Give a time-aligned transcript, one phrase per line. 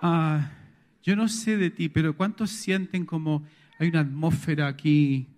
[0.00, 0.50] Ah,
[1.02, 3.44] yo no sé de ti, pero ¿cuántos sienten como
[3.78, 5.28] hay una atmósfera aquí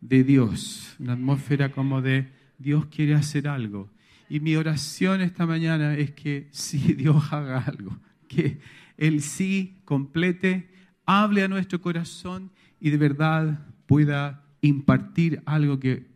[0.00, 0.96] de Dios?
[0.98, 3.90] Una atmósfera como de Dios quiere hacer algo.
[4.28, 8.60] Y mi oración esta mañana es que sí Dios haga algo, que
[8.96, 10.70] Él sí complete,
[11.04, 16.06] hable a nuestro corazón y de verdad pueda impartir algo que,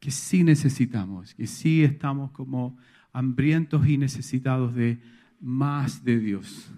[0.00, 2.76] que sí necesitamos, que sí estamos como
[3.12, 5.00] hambrientos y necesitados de
[5.40, 6.70] más de Dios.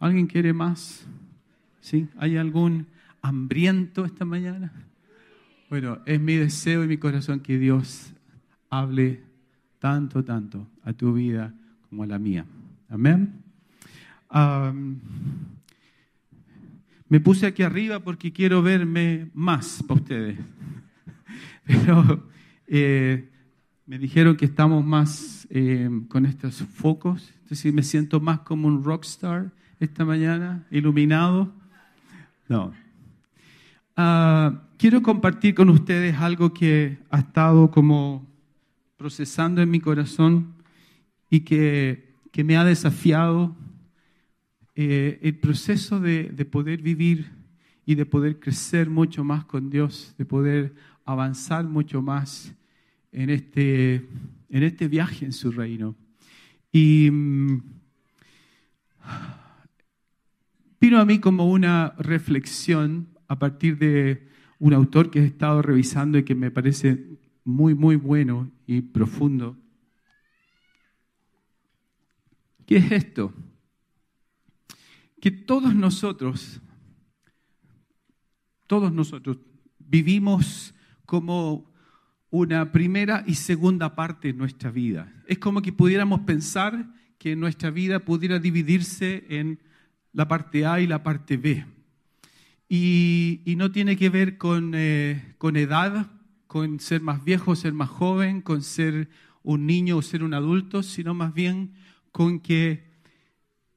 [0.00, 1.06] ¿Alguien quiere más?
[1.80, 2.06] ¿Sí?
[2.18, 2.86] ¿Hay algún
[3.20, 4.72] hambriento esta mañana?
[5.68, 8.12] Bueno, es mi deseo y mi corazón que Dios
[8.70, 9.20] hable
[9.78, 11.52] tanto, tanto a tu vida
[11.88, 12.46] como a la mía.
[12.88, 13.42] Amén.
[17.08, 20.38] me puse aquí arriba porque quiero verme más para ustedes.
[21.66, 22.28] Pero
[22.68, 23.28] eh,
[23.84, 27.32] me dijeron que estamos más eh, con estos focos.
[27.42, 29.50] Entonces me siento más como un rockstar
[29.80, 31.52] esta mañana, iluminado.
[32.48, 32.72] No.
[33.96, 38.26] Ah, quiero compartir con ustedes algo que ha estado como
[38.96, 40.54] procesando en mi corazón
[41.30, 43.56] y que, que me ha desafiado
[44.74, 47.30] eh, el proceso de, de poder vivir
[47.84, 52.54] y de poder crecer mucho más con Dios, de poder avanzar mucho más
[53.12, 54.06] en este,
[54.50, 55.96] en este viaje en su reino.
[56.70, 57.62] Y mm,
[60.80, 64.28] vino a mí como una reflexión a partir de
[64.58, 69.56] un autor que he estado revisando y que me parece muy, muy bueno y profundo.
[72.66, 73.32] ¿Qué es esto?
[75.20, 76.60] Que todos nosotros,
[78.66, 79.38] todos nosotros
[79.78, 80.74] vivimos
[81.06, 81.72] como
[82.30, 85.10] una primera y segunda parte de nuestra vida.
[85.26, 89.60] Es como que pudiéramos pensar que nuestra vida pudiera dividirse en
[90.12, 91.64] la parte A y la parte B.
[92.68, 96.10] Y, no tiene que ver con, eh, con edad,
[96.46, 99.08] con ser más viejo, ser más joven, con ser
[99.42, 101.72] un niño o ser un adulto, sino más bien
[102.12, 102.84] con que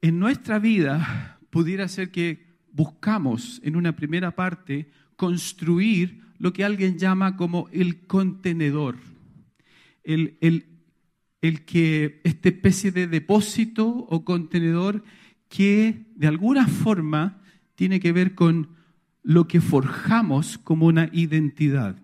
[0.01, 6.97] en nuestra vida pudiera ser que buscamos en una primera parte construir lo que alguien
[6.97, 8.97] llama como el contenedor,
[10.03, 10.65] el, el,
[11.41, 15.03] el que esta especie de depósito o contenedor
[15.51, 17.41] que de alguna forma
[17.75, 18.69] tiene que ver con
[19.21, 21.97] lo que forjamos como una identidad.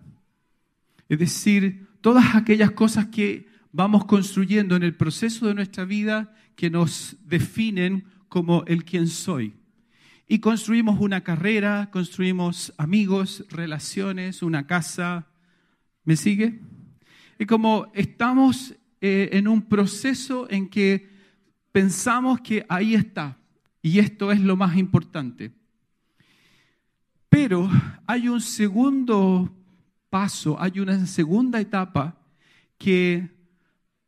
[1.08, 6.68] Es decir, todas aquellas cosas que vamos construyendo en el proceso de nuestra vida que
[6.68, 9.54] nos definen como el quien soy.
[10.28, 15.26] Y construimos una carrera, construimos amigos, relaciones, una casa.
[16.04, 16.60] ¿Me sigue?
[17.38, 21.08] Y como estamos eh, en un proceso en que
[21.72, 23.37] pensamos que ahí está,
[23.88, 25.50] y esto es lo más importante.
[27.30, 27.70] Pero
[28.06, 29.50] hay un segundo
[30.10, 32.18] paso, hay una segunda etapa
[32.76, 33.30] que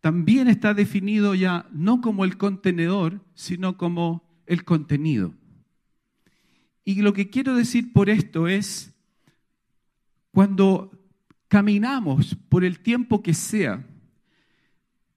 [0.01, 5.33] también está definido ya no como el contenedor, sino como el contenido.
[6.85, 8.95] Y lo que quiero decir por esto es,
[10.31, 10.91] cuando
[11.49, 13.87] caminamos por el tiempo que sea,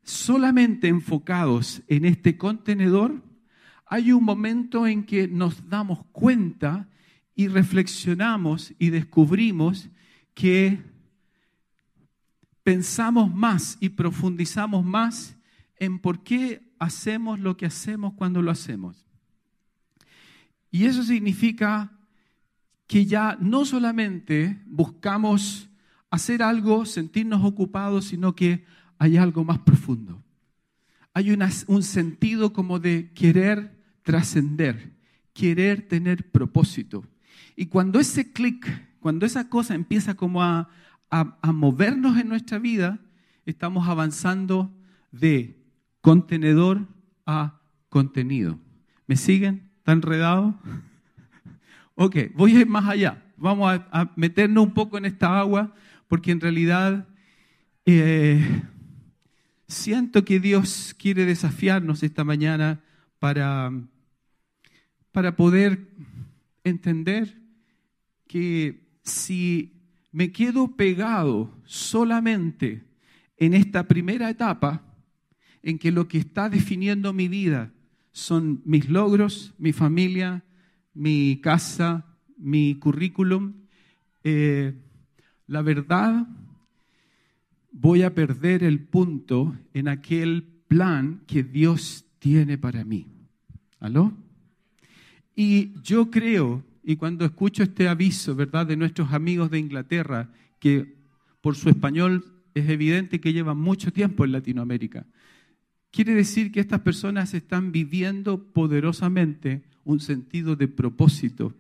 [0.04, 3.33] solamente enfocados en este contenedor,
[3.94, 6.90] hay un momento en que nos damos cuenta
[7.36, 9.88] y reflexionamos y descubrimos
[10.34, 10.82] que
[12.64, 15.38] pensamos más y profundizamos más
[15.78, 19.06] en por qué hacemos lo que hacemos cuando lo hacemos.
[20.72, 21.92] Y eso significa
[22.88, 25.70] que ya no solamente buscamos
[26.10, 28.66] hacer algo, sentirnos ocupados, sino que
[28.98, 30.24] hay algo más profundo.
[31.14, 31.30] Hay
[31.68, 34.94] un sentido como de querer trascender,
[35.34, 37.04] querer tener propósito.
[37.56, 38.68] Y cuando ese clic
[39.04, 40.70] cuando esa cosa empieza como a,
[41.44, 43.00] movernos en nuestra vida,
[43.46, 44.74] estamos avanzando
[45.12, 45.62] de
[46.00, 46.88] contenedor
[47.26, 47.60] a
[47.90, 48.58] contenido.
[49.06, 49.70] ¿Me siguen?
[49.80, 50.58] ¿Está enredado?
[51.96, 53.22] Ok, voy a ir más allá.
[53.38, 55.76] Vamos a, meternos un poco en esta agua,
[56.08, 57.08] porque en realidad
[57.86, 58.64] eh,
[59.68, 62.82] siento que Dios quiere desafiarnos esta mañana
[63.20, 63.72] para,
[65.14, 65.88] para poder
[66.64, 67.40] entender
[68.28, 69.72] que si
[70.12, 72.84] me quedo pegado solamente
[73.38, 74.84] en esta primera etapa,
[75.62, 77.72] en que lo que está definiendo mi vida
[78.12, 80.44] son mis logros, mi familia,
[80.94, 82.06] mi casa,
[82.38, 83.54] mi currículum,
[84.24, 84.74] eh,
[85.48, 86.28] la verdad,
[87.72, 93.08] voy a perder el punto en aquel plan que Dios tiene para mí.
[93.80, 94.23] ¿Aló?
[95.36, 100.96] Y yo creo, y cuando escucho este aviso, ¿verdad?, de nuestros amigos de Inglaterra, que
[101.42, 105.06] por su español es evidente que llevan mucho tiempo en Latinoamérica,
[105.92, 111.54] quiere decir que estas personas están viviendo poderosamente un sentido de propósito,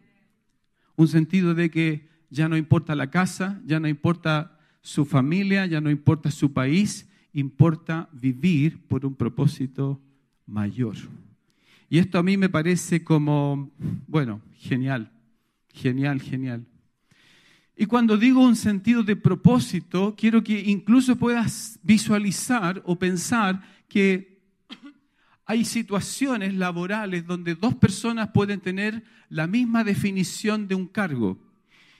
[0.95, 5.81] un sentido de que ya no importa la casa, ya no importa su familia, ya
[5.81, 9.99] no importa su país, importa vivir por un propósito
[10.45, 10.95] mayor.
[11.89, 13.71] Y esto a mí me parece como,
[14.07, 15.11] bueno, genial,
[15.73, 16.65] genial, genial.
[17.75, 24.41] Y cuando digo un sentido de propósito, quiero que incluso puedas visualizar o pensar que
[25.45, 31.37] hay situaciones laborales donde dos personas pueden tener la misma definición de un cargo.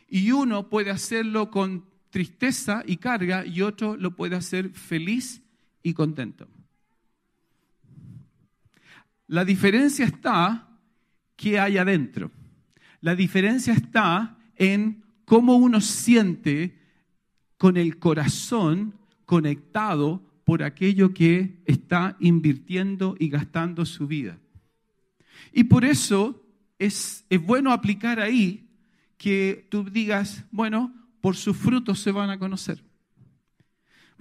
[0.08, 5.42] Y uno puede hacerlo con tristeza y carga y otro lo puede hacer feliz
[5.82, 6.48] y contento.
[9.34, 10.70] La diferencia está
[11.36, 12.30] que hay adentro.
[13.02, 16.78] La diferencia está en cómo uno siente
[17.58, 18.94] con el corazón
[19.26, 24.38] conectado por aquello que está invirtiendo y gastando su vida.
[25.52, 26.46] Y por eso
[26.78, 28.70] es, es bueno aplicar ahí
[29.18, 32.84] que tú digas, bueno, por sus frutos se van a conocer.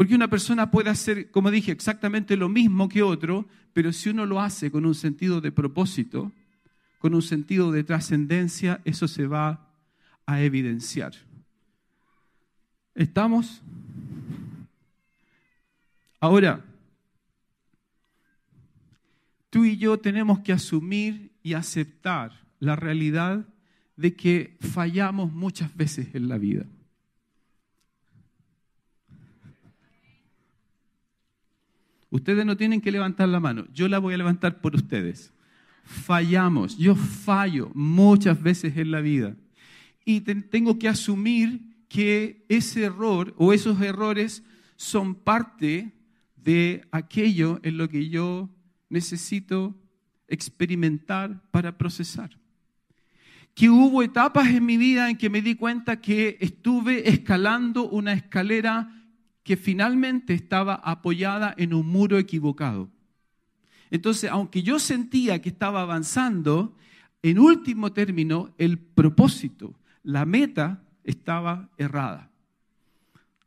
[0.03, 4.27] Porque una persona puede hacer, como dije, exactamente lo mismo que otro, pero si uno
[4.27, 6.33] lo hace con un sentido de propósito,
[6.99, 9.65] con un sentido de trascendencia, eso se va
[10.27, 11.13] a evidenciar.
[12.97, 13.63] ¿Estamos?
[16.19, 16.65] Ahora,
[19.51, 23.47] tú y yo tenemos que asumir y aceptar la realidad
[23.95, 26.67] de que fallamos muchas veces en la vida.
[32.13, 35.33] Ustedes no tienen que levantar la mano, yo la voy a levantar por ustedes.
[35.83, 39.35] Fallamos, yo fallo muchas veces en la vida
[40.05, 44.45] y tengo que asumir que ese error o esos errores
[44.77, 45.91] son parte
[46.37, 48.51] de aquello en lo que yo
[48.91, 49.75] necesito
[50.29, 52.39] experimentar para procesar.
[53.55, 58.13] Que hubo etapas en mi vida en que me di cuenta que estuve escalando una
[58.13, 59.02] escalera
[59.43, 62.91] que finalmente estaba apoyada en un muro equivocado.
[63.91, 66.77] Entonces, aunque yo sentía que estaba avanzando,
[67.23, 72.31] en último término, el propósito, la meta estaba errada.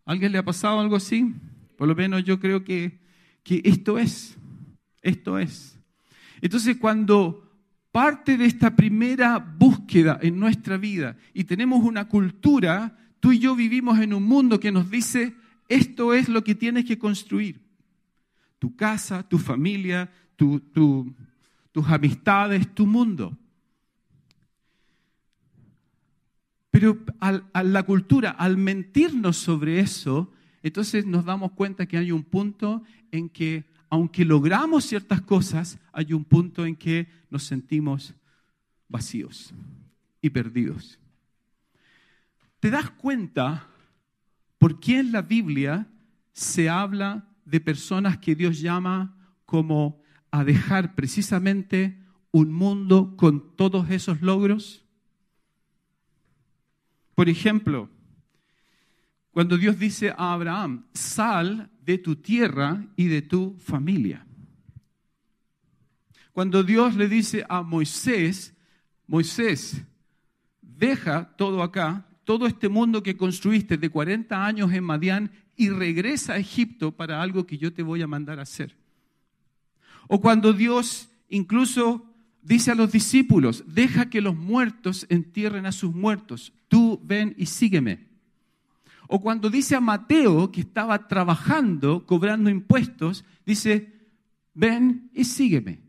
[0.05, 1.33] ¿Alguien le ha pasado algo así?
[1.77, 2.99] Por lo menos yo creo que,
[3.43, 4.37] que esto es,
[5.01, 5.79] esto es.
[6.41, 7.45] Entonces, cuando
[7.91, 13.55] parte de esta primera búsqueda en nuestra vida y tenemos una cultura, tú y yo
[13.55, 15.33] vivimos en un mundo que nos dice,
[15.67, 17.61] esto es lo que tienes que construir.
[18.59, 23.37] Tu casa, tu familia, tus amistades, tu mundo.
[26.71, 32.23] Pero a la cultura, al mentirnos sobre eso, entonces nos damos cuenta que hay un
[32.23, 38.13] punto en que, aunque logramos ciertas cosas, hay un punto en que nos sentimos
[38.89, 39.53] vacíos
[40.21, 40.99] y perdidos.
[42.59, 43.67] ¿Te das cuenta
[44.65, 45.87] ¿Por qué en la Biblia
[46.33, 49.15] se habla de personas que Dios llama
[49.45, 50.01] como
[50.31, 52.01] a dejar precisamente
[52.31, 54.83] un mundo con todos esos logros?
[57.13, 57.91] Por ejemplo,
[59.29, 64.25] cuando Dios dice a Abraham, sal de tu tierra y de tu familia.
[66.33, 68.55] Cuando Dios le dice a Moisés,
[69.05, 69.83] Moisés,
[70.59, 76.33] deja todo acá, todo este mundo que construiste de 40 años en Madián y regresa
[76.33, 78.75] a Egipto para algo que yo te voy a mandar a hacer.
[80.07, 82.05] O cuando Dios incluso
[82.41, 87.45] dice a los discípulos, deja que los muertos entierren a sus muertos, tú ven y
[87.45, 88.07] sígueme.
[89.07, 93.93] O cuando dice a Mateo, que estaba trabajando, cobrando impuestos, dice,
[94.53, 95.79] ven y sígueme.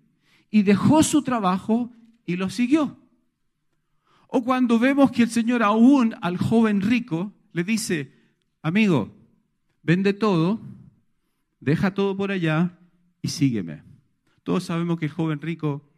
[0.50, 1.90] Y dejó su trabajo
[2.26, 2.98] y lo siguió.
[4.36, 8.12] O cuando vemos que el Señor aún al joven rico le dice,
[8.60, 9.10] amigo,
[9.82, 10.60] vende todo,
[11.58, 12.78] deja todo por allá
[13.22, 13.82] y sígueme.
[14.42, 15.88] Todos sabemos que el joven rico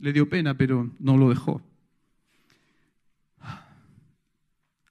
[0.00, 1.62] le dio pena, pero no lo dejó.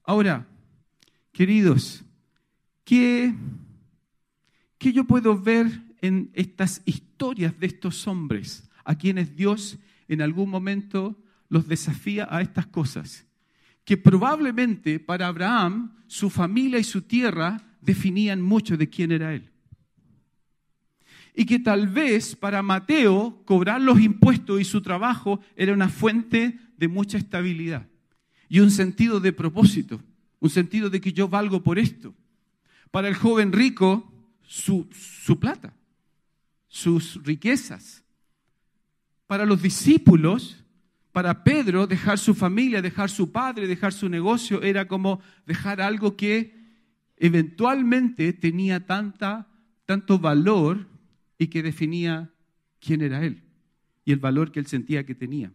[0.05, 0.47] Ahora,
[1.33, 2.05] queridos,
[2.85, 3.35] ¿qué,
[4.77, 10.49] ¿qué yo puedo ver en estas historias de estos hombres a quienes Dios en algún
[10.49, 13.25] momento los desafía a estas cosas,
[13.83, 19.51] que probablemente para Abraham su familia y su tierra definían mucho de quién era él.
[21.37, 26.57] y que tal vez para Mateo cobrar los impuestos y su trabajo era una fuente
[26.77, 27.85] de mucha estabilidad
[28.47, 30.01] y un sentido de propósito,
[30.39, 32.13] un sentido de que yo valgo por esto.
[32.91, 34.09] Para el joven rico,
[34.43, 35.73] su, su plata,
[36.67, 38.03] sus riquezas.
[39.27, 40.63] Para los discípulos,
[41.15, 46.17] para Pedro, dejar su familia, dejar su padre, dejar su negocio, era como dejar algo
[46.17, 46.53] que
[47.15, 49.47] eventualmente tenía tanta,
[49.85, 50.89] tanto valor
[51.37, 52.33] y que definía
[52.81, 53.43] quién era él
[54.03, 55.53] y el valor que él sentía que tenía.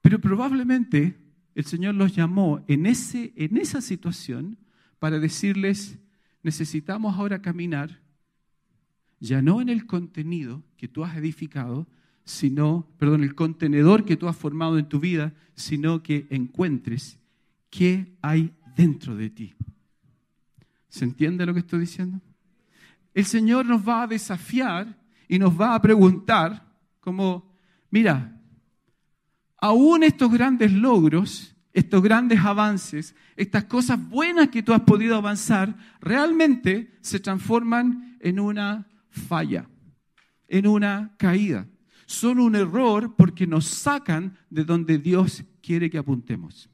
[0.00, 1.18] Pero probablemente
[1.54, 4.56] el Señor los llamó en, ese, en esa situación
[4.98, 5.98] para decirles,
[6.42, 8.00] necesitamos ahora caminar,
[9.20, 11.86] ya no en el contenido que tú has edificado,
[12.28, 17.18] sino, perdón, el contenedor que tú has formado en tu vida, sino que encuentres
[17.70, 19.54] qué hay dentro de ti.
[20.90, 22.20] ¿Se entiende lo que estoy diciendo?
[23.14, 24.94] El Señor nos va a desafiar
[25.26, 26.70] y nos va a preguntar
[27.00, 27.50] como,
[27.90, 28.38] mira,
[29.56, 35.74] aún estos grandes logros, estos grandes avances, estas cosas buenas que tú has podido avanzar,
[36.02, 39.66] realmente se transforman en una falla,
[40.46, 41.66] en una caída.
[42.08, 46.70] Son un error porque nos sacan de donde Dios quiere que apuntemos.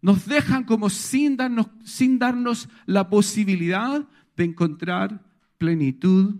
[0.00, 5.22] Nos dejan como sin darnos, sin darnos la posibilidad de encontrar
[5.58, 6.36] plenitud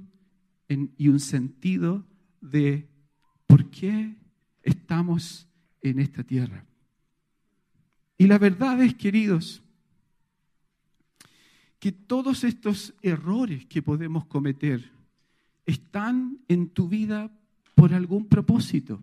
[0.97, 2.07] y un sentido
[2.41, 2.89] de
[3.47, 4.17] por qué
[4.63, 5.47] estamos
[5.83, 6.65] en esta tierra.
[8.17, 9.63] Y la verdad es, queridos,
[11.79, 14.91] que todos estos errores que podemos cometer
[15.67, 17.31] están en tu vida
[17.75, 19.03] por algún propósito.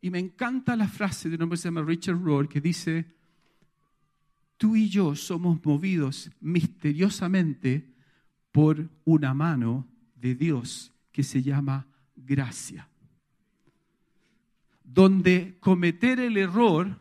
[0.00, 3.06] Y me encanta la frase de un hombre que se llama Richard Rohr que dice,
[4.56, 7.94] tú y yo somos movidos misteriosamente
[8.52, 12.88] por una mano de Dios que se llama gracia.
[14.82, 16.98] Donde cometer el error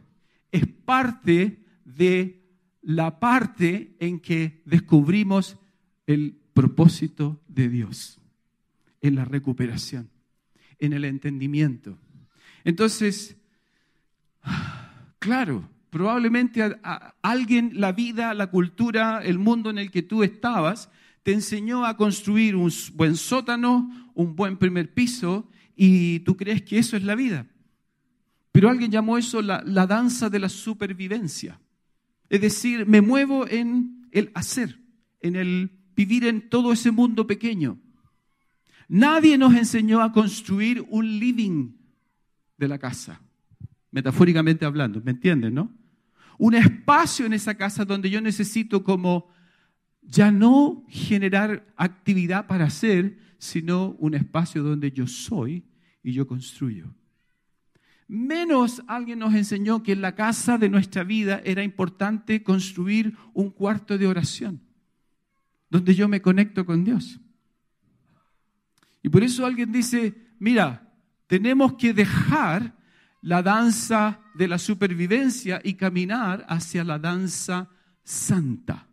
[0.52, 2.42] es parte de
[2.82, 5.58] la parte en que descubrimos
[6.06, 8.20] el propósito de Dios,
[9.02, 10.10] en la recuperación,
[10.80, 11.98] en el entendimiento.
[12.64, 13.36] Entonces,
[15.20, 16.78] claro, probablemente
[17.22, 20.90] alguien, la vida, la cultura, el mundo en el que tú estabas,
[21.24, 26.78] te enseñó a construir un buen sótano, un buen primer piso, y tú crees que
[26.78, 27.48] eso es la vida.
[28.52, 31.60] Pero alguien llamó eso la, la danza de la supervivencia.
[32.30, 34.80] Es decir, me muevo en el hacer,
[35.22, 37.80] en el vivir en todo ese mundo pequeño.
[38.88, 41.74] Nadie nos enseñó a construir un living
[42.58, 43.22] de la casa,
[43.92, 45.72] metafóricamente hablando, ¿me entienden, no?
[46.38, 49.30] Un espacio en esa casa donde yo necesito como
[50.02, 55.64] ya no generar actividad para hacer, sino un espacio donde yo soy
[56.02, 56.94] y yo construyo.
[58.08, 63.50] Menos alguien nos enseñó que en la casa de nuestra vida era importante construir un
[63.50, 64.62] cuarto de oración,
[65.74, 67.20] donde yo me conecto con Dios.
[69.02, 70.94] Y por eso alguien dice, mira,
[71.26, 72.78] tenemos que dejar
[73.24, 77.72] la danza de la supervivencia y caminar hacia la danza
[78.04, 78.88] santa,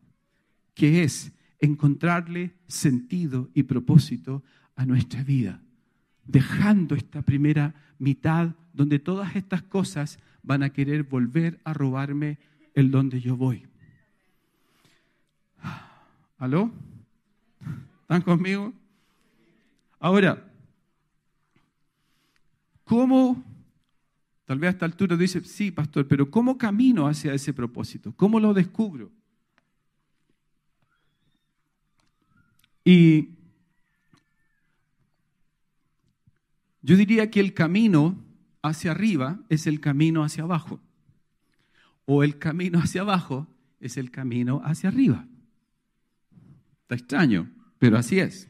[0.73, 4.43] que es encontrarle sentido y propósito
[4.75, 5.61] a nuestra vida,
[6.25, 12.39] dejando esta primera mitad donde todas estas cosas van a querer volver a robarme
[12.73, 13.70] el donde yo voy.
[16.41, 16.73] ¿Aló?
[18.03, 18.73] ¿Están conmigo?
[20.01, 20.51] Ahora,
[22.91, 23.41] ¿Cómo?
[24.47, 28.13] Tal vez a esta altura dice, sí, pastor, pero ¿cómo camino hacia ese propósito?
[28.17, 29.13] ¿Cómo lo descubro?
[32.83, 33.29] Y
[36.83, 38.17] yo diría que el camino
[38.61, 40.81] hacia arriba es el camino hacia abajo.
[42.07, 43.47] O el camino hacia abajo
[43.79, 45.29] es el camino hacia arriba.
[46.91, 48.49] Está extraño, pero así es.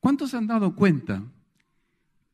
[0.00, 1.22] ¿Cuántos han dado cuenta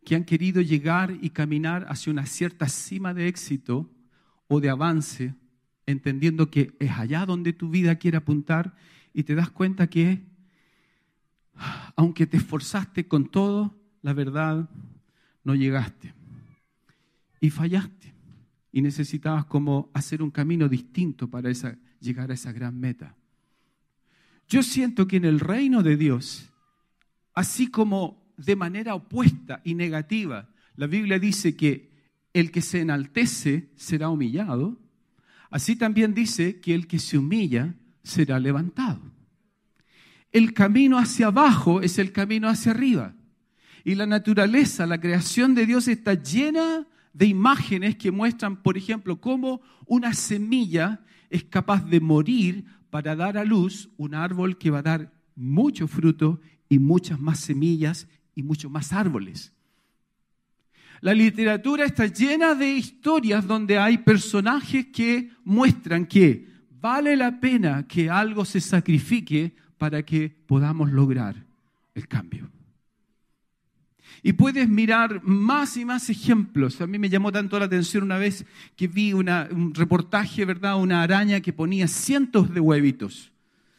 [0.05, 3.91] que han querido llegar y caminar hacia una cierta cima de éxito
[4.47, 5.35] o de avance,
[5.85, 8.77] entendiendo que es allá donde tu vida quiere apuntar
[9.13, 10.25] y te das cuenta que
[11.97, 14.71] aunque te esforzaste con todo, la verdad
[15.43, 16.15] no llegaste
[17.41, 18.15] y fallaste
[18.71, 21.51] y necesitabas como hacer un camino distinto para
[22.03, 23.17] llegar a esa gran meta.
[24.49, 26.51] Yo siento que en el reino de Dios
[27.35, 31.91] así como de manera opuesta y negativa, la Biblia dice que
[32.35, 34.79] el que se enaltece será humillado,
[35.53, 39.03] Así también dice que el que se humilla será levantado.
[40.33, 43.15] El camino hacia abajo es el camino hacia arriba.
[43.85, 49.21] Y la naturaleza, la creación de Dios está llena de imágenes que muestran, por ejemplo,
[49.21, 51.03] cómo una semilla
[51.33, 55.89] es capaz de morir para dar a luz un árbol que va a dar mucho
[55.89, 59.53] fruto y muchas más semillas y muchos más árboles.
[61.01, 67.89] La literatura está llena de historias donde hay personajes que muestran que vale la pena
[67.89, 71.35] que algo se sacrifique para que podamos lograr
[71.95, 72.51] el cambio.
[74.23, 76.81] Y puedes mirar más y más ejemplos.
[76.81, 80.81] A mí me llamó tanto la atención una vez que vi un reportaje, ¿verdad?
[80.81, 83.33] Una araña que ponía cientos de huevitos.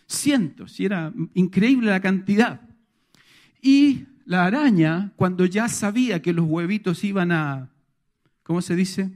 [0.06, 0.80] Cientos.
[0.82, 2.60] Y era increíble la cantidad.
[3.62, 7.70] Y la araña, cuando ya sabía que los huevitos iban a,
[8.44, 9.12] ¿cómo se dice?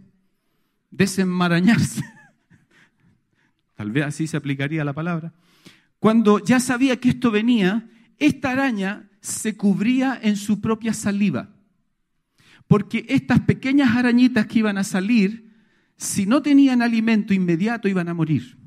[0.92, 2.04] Desenmarañarse.
[3.76, 5.34] Tal vez así se aplicaría la palabra.
[6.00, 11.50] Cuando ya sabía que esto venía, esta araña se cubría en su propia saliva.
[12.68, 15.54] Porque estas pequeñas arañitas que iban a salir,
[15.98, 18.58] si no tenían alimento inmediato, iban a morir.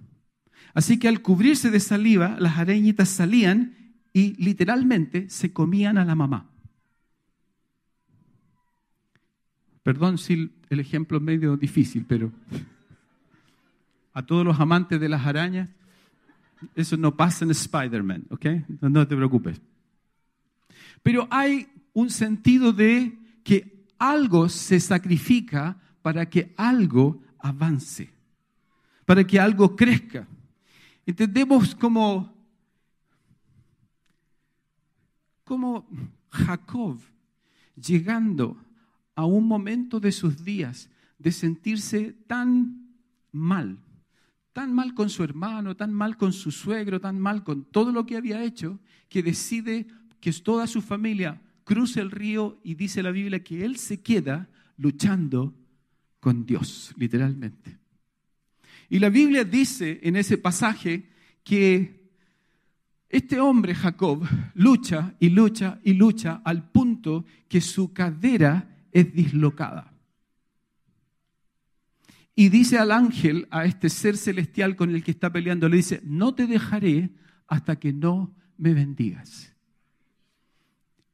[0.75, 3.75] Así que al cubrirse de saliva, las arañitas salían
[4.12, 6.50] y literalmente se comían a la mamá.
[9.83, 12.31] Perdón si el ejemplo es medio difícil, pero
[14.12, 15.71] a todos los amantes de las arañas,
[16.75, 18.47] eso no pasa en Spider-Man, ¿ok?
[18.83, 19.61] No, te preocupes.
[21.02, 28.11] Pero hay un sentido de que algo se sacrifica para que algo avance,
[29.04, 30.26] para que algo crezca.
[31.07, 32.33] Entendemos como,
[35.45, 35.87] como
[36.30, 36.99] Jacob
[37.75, 38.57] llegando
[39.14, 40.88] a un momento de sus días
[41.19, 42.95] de sentirse tan
[43.33, 43.78] mal,
[44.52, 48.07] tan mal con su hermano, tan mal con su suegro, tan mal con todo lo
[48.07, 48.78] que había hecho,
[49.09, 49.87] que decide
[50.21, 54.49] que toda su familia cruce el río y dice la Biblia que él se queda
[54.77, 55.55] luchando
[56.21, 57.79] con Dios, literalmente.
[58.88, 61.09] Y la Biblia dice en ese pasaje
[61.44, 62.01] que
[63.09, 69.92] este hombre, Jacob, lucha y lucha y lucha al punto que su cadera es dislocada.
[72.35, 76.01] Y dice al ángel, a este ser celestial con el que está peleando, le dice,
[76.05, 77.11] no te dejaré
[77.49, 79.55] hasta que no me bendigas.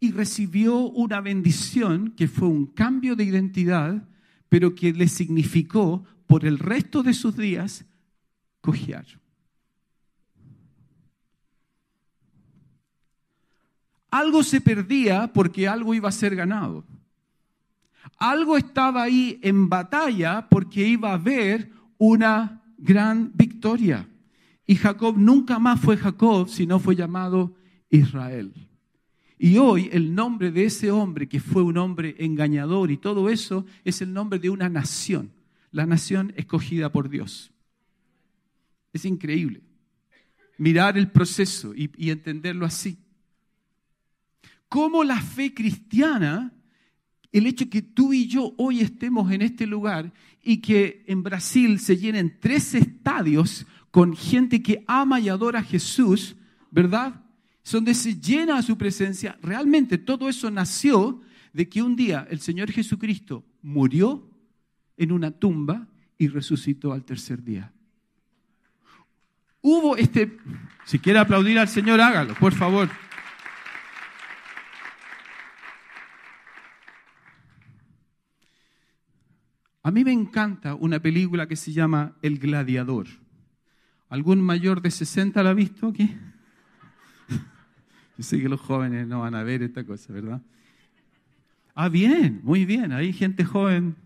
[0.06, 4.08] Y recibió una bendición que fue un cambio de identidad,
[4.48, 7.84] pero que le significó por el resto de sus días
[8.60, 9.04] cojear.
[14.08, 16.84] Algo se perdía porque algo iba a ser ganado.
[18.16, 24.08] Algo estaba ahí en batalla porque iba a haber una gran victoria.
[24.68, 27.56] Y Jacob nunca más fue Jacob, sino fue llamado
[27.90, 28.52] Israel.
[29.38, 33.66] Y hoy el nombre de ese hombre, que fue un hombre engañador y todo eso,
[33.84, 35.32] es el nombre de una nación,
[35.72, 37.52] la nación escogida por Dios.
[38.92, 39.60] Es increíble
[40.58, 42.98] mirar el proceso y, entenderlo así.
[44.68, 46.52] Cómo la fe cristiana
[47.30, 51.78] el hecho que tú y yo hoy estemos en este lugar y que en Brasil
[51.78, 56.36] se llenen tres estadios con gente que ama y adora a Jesús,
[56.70, 57.25] ¿verdad?
[57.70, 59.38] Donde se llena su presencia.
[59.42, 61.20] Realmente todo eso nació
[61.52, 64.30] de que un día el Señor Jesucristo murió
[64.96, 67.72] en una tumba y resucitó al tercer día.
[69.60, 70.38] Hubo este,
[70.84, 72.88] si quiere aplaudir al Señor, hágalo, por favor.
[79.82, 83.06] A mí me encanta una película que se llama El Gladiador.
[84.08, 86.16] ¿Algún mayor de 60 la ha visto aquí?
[88.16, 90.42] Yo sé que los jóvenes no van a ver esta cosa, ¿verdad?
[91.74, 93.96] Ah, bien, muy bien, hay gente joven.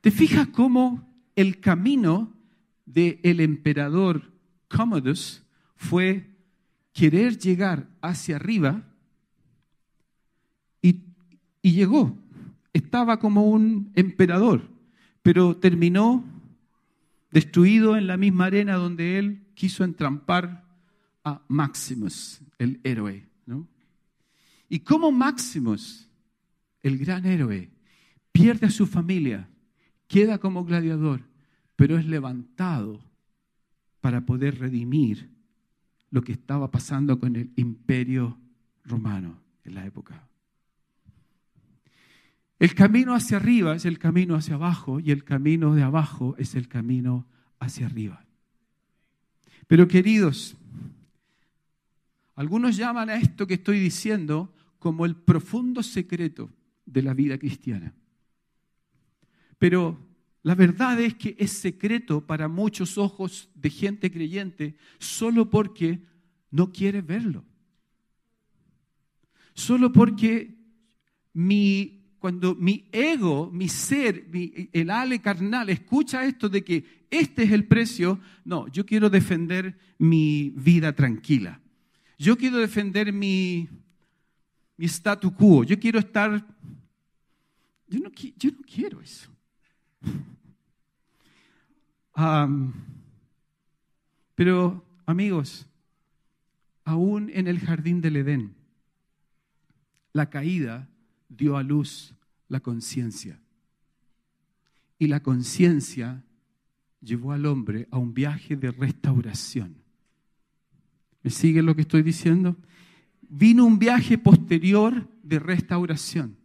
[0.00, 2.32] ¿Te fijas cómo el camino
[2.86, 4.30] del emperador
[4.68, 5.42] Commodus
[5.76, 6.30] fue
[6.92, 8.84] querer llegar hacia arriba
[10.80, 11.00] y,
[11.62, 12.16] y llegó?
[12.74, 14.68] estaba como un emperador,
[15.22, 16.24] pero terminó
[17.30, 20.63] destruido en la misma arena donde él quiso entrampar
[21.24, 23.26] a Maximus, el héroe.
[24.68, 26.08] Y como Maximus,
[26.82, 27.70] el gran héroe,
[28.32, 29.48] pierde a su familia,
[30.06, 31.20] queda como gladiador,
[31.76, 33.00] pero es levantado
[34.00, 35.30] para poder redimir
[36.10, 38.38] lo que estaba pasando con el imperio
[38.84, 40.28] romano en la época.
[42.58, 46.54] El camino hacia arriba es el camino hacia abajo y el camino de abajo es
[46.54, 47.26] el camino
[47.58, 48.24] hacia arriba.
[49.66, 50.56] Pero queridos,
[52.34, 56.50] algunos llaman a esto que estoy diciendo como el profundo secreto
[56.84, 57.94] de la vida cristiana.
[59.58, 59.98] Pero
[60.42, 66.00] la verdad es que es secreto para muchos ojos de gente creyente solo porque
[66.50, 67.44] no quiere verlo.
[69.54, 70.56] Solo porque
[71.32, 74.30] mi cuando mi ego, mi ser,
[74.72, 79.78] el ale carnal escucha esto de que este es el precio, no, yo quiero defender
[79.98, 81.60] mi vida tranquila.
[82.18, 83.68] Yo quiero defender mi,
[84.76, 85.64] mi statu quo.
[85.64, 86.44] Yo quiero estar...
[87.88, 89.30] Yo no, no quiero eso.
[94.34, 95.66] pero, amigos,
[96.84, 98.54] aún en el jardín del Edén,
[100.12, 100.88] la caída
[101.28, 102.14] dio a luz
[102.48, 103.40] la conciencia.
[104.98, 106.24] Y la conciencia
[107.00, 109.83] llevó al hombre a un viaje de restauración.
[111.24, 112.54] ¿Me sigue lo que estoy diciendo?
[113.22, 116.36] Vino un viaje posterior de restauración.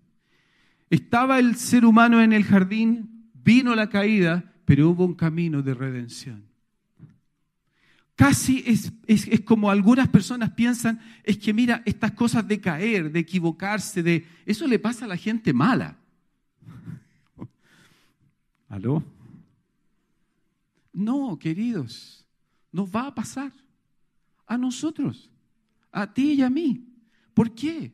[0.89, 5.73] Estaba el ser humano en el jardín, vino la caída, pero hubo un camino de
[5.73, 6.45] redención.
[8.15, 8.93] Casi es,
[9.41, 14.65] como algunas personas piensan, es que mira, estas cosas de caer, de equivocarse, de eso
[14.65, 15.97] le pasa a la gente mala.
[18.69, 19.03] ¿Aló?
[20.93, 22.25] No, queridos,
[22.71, 23.51] nos va a pasar
[24.49, 25.29] a nosotros,
[25.91, 26.85] a ti y a mí.
[27.33, 27.93] ¿Por qué?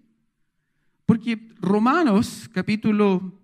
[1.05, 3.39] Porque Romanos capítulo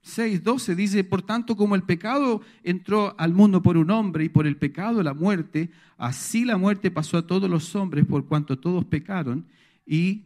[0.00, 4.28] 6, 12 dice, por tanto como el pecado entró al mundo por un hombre y
[4.30, 8.58] por el pecado la muerte, así la muerte pasó a todos los hombres por cuanto
[8.58, 9.46] todos pecaron.
[9.86, 10.24] Y,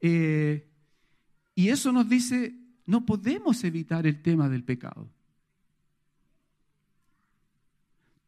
[0.00, 0.68] eh,
[1.54, 2.54] y eso nos dice,
[2.86, 5.08] no podemos evitar el tema del pecado.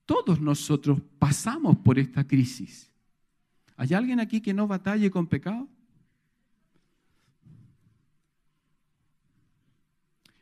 [0.07, 2.92] Todos nosotros pasamos por esta crisis.
[3.77, 5.69] ¿Hay alguien aquí que no batalle con pecado?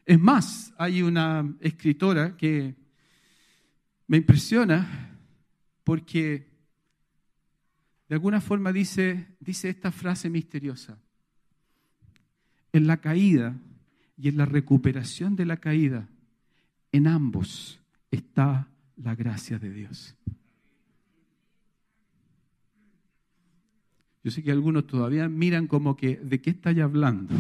[0.05, 2.75] Es más, hay una escritora que
[4.09, 5.17] me impresiona
[5.85, 6.51] porque
[8.09, 10.99] de alguna forma dice, dice esta frase misteriosa.
[12.73, 13.57] En la caída
[14.17, 16.09] y en la recuperación de la caída,
[16.91, 20.17] en ambos está la gracia de Dios.
[24.23, 27.35] Yo sé que algunos todavía miran como que, ¿de qué estáis hablando?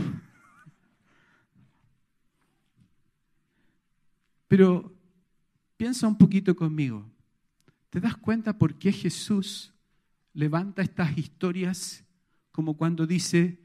[4.48, 4.92] Pero
[5.76, 7.06] piensa un poquito conmigo.
[7.90, 9.74] ¿Te das cuenta por qué Jesús
[10.32, 12.04] levanta estas historias
[12.50, 13.60] como cuando dice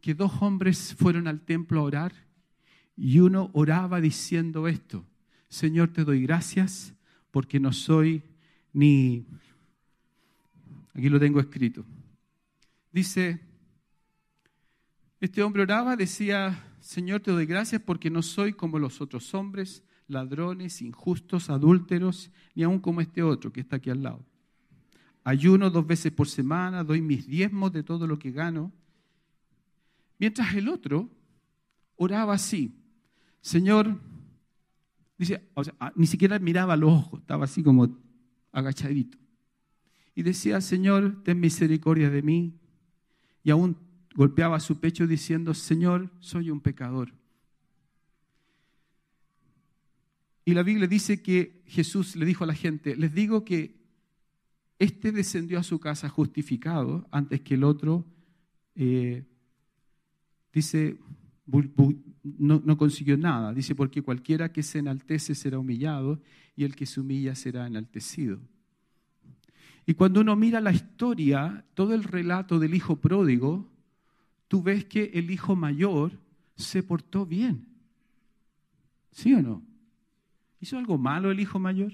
[0.00, 2.12] que dos hombres fueron al templo a orar
[2.96, 5.04] y uno oraba diciendo esto,
[5.48, 6.94] Señor, te doy gracias
[7.30, 8.22] porque no soy
[8.72, 9.26] ni...
[10.94, 11.84] Aquí lo tengo escrito.
[12.96, 13.38] Dice,
[15.20, 19.84] este hombre oraba, decía, Señor, te doy gracias porque no soy como los otros hombres
[20.08, 24.24] ladrones, injustos, adúlteros, ni aun como este otro que está aquí al lado.
[25.24, 28.72] Ayuno dos veces por semana, doy mis diezmos de todo lo que gano.
[30.18, 31.10] Mientras el otro
[31.96, 32.80] oraba así,
[33.42, 34.00] Señor,
[35.18, 37.94] dice, ah, ni siquiera miraba los ojos, estaba así como
[38.52, 39.18] agachadito.
[40.14, 42.58] Y decía, Señor, ten misericordia de mí.
[43.46, 43.76] Y aún
[44.16, 47.12] golpeaba su pecho diciendo, Señor, soy un pecador.
[50.44, 53.76] Y la Biblia dice que Jesús le dijo a la gente, les digo que
[54.80, 58.04] este descendió a su casa justificado antes que el otro,
[58.74, 59.22] eh,
[60.52, 60.98] dice,
[61.46, 63.54] no, no, consiguió nada.
[63.54, 66.20] Dice, porque cualquiera que se enaltece será humillado
[66.56, 68.40] y el que se humilla será enaltecido.
[69.86, 73.70] Y cuando uno mira la historia, todo el relato del hijo pródigo,
[74.48, 76.18] tú ves que el hijo mayor
[76.56, 77.68] se portó bien.
[79.12, 79.62] ¿Sí o no?
[80.60, 81.92] ¿Hizo algo malo el hijo mayor?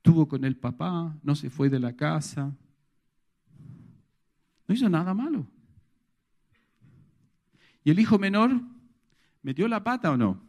[0.00, 2.56] Tuvo con el papá, no se fue de la casa.
[4.66, 5.46] No hizo nada malo.
[7.84, 8.60] ¿Y el hijo menor
[9.42, 10.40] metió la pata o no?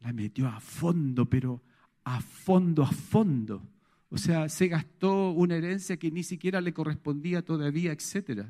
[0.00, 1.62] La metió a fondo, pero
[2.04, 3.62] a fondo, a fondo.
[4.10, 8.46] O sea, se gastó una herencia que ni siquiera le correspondía todavía, etc.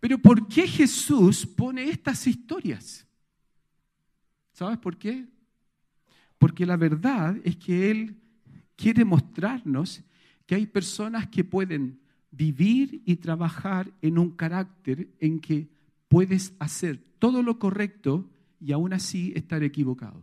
[0.00, 3.06] Pero ¿por qué Jesús pone estas historias?
[4.52, 5.26] ¿Sabes por qué?
[6.38, 8.20] Porque la verdad es que Él
[8.76, 10.02] quiere mostrarnos
[10.46, 11.98] que hay personas que pueden
[12.30, 15.68] vivir y trabajar en un carácter en que
[16.08, 20.22] puedes hacer todo lo correcto y aún así estar equivocado.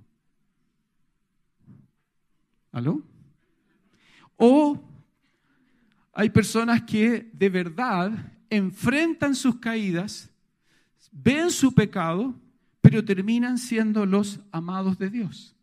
[2.72, 3.04] ¿Aló?
[4.46, 4.78] O
[6.12, 10.30] hay personas que de verdad enfrentan sus caídas,
[11.14, 12.36] ven su pecado,
[12.82, 15.56] pero terminan siendo los amados de Dios.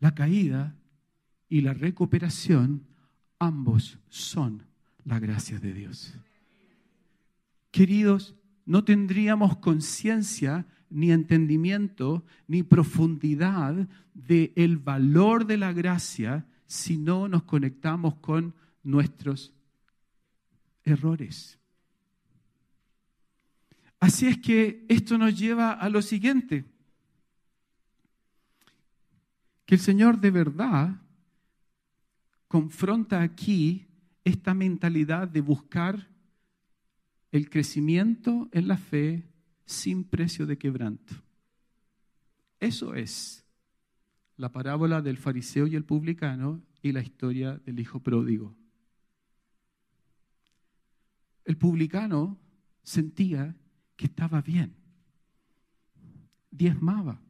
[0.00, 0.74] La caída
[1.50, 2.86] y la recuperación,
[3.38, 4.62] ambos son
[5.04, 6.14] la gracia de Dios.
[7.70, 16.96] Queridos, no tendríamos conciencia ni entendimiento ni profundidad del el valor de la gracia si
[16.96, 19.52] no nos conectamos con nuestros
[20.84, 21.58] errores.
[23.98, 26.64] Así es que esto nos lleva a lo siguiente,
[29.64, 31.00] que el Señor de verdad
[32.46, 33.86] confronta aquí
[34.24, 36.08] esta mentalidad de buscar
[37.32, 39.24] el crecimiento en la fe
[39.66, 41.14] sin precio de quebranto.
[42.60, 43.44] Eso es
[44.36, 48.56] la parábola del fariseo y el publicano y la historia del hijo pródigo.
[51.44, 52.38] El publicano
[52.82, 53.54] sentía
[53.96, 54.74] que estaba bien,
[56.50, 57.20] diezmaba,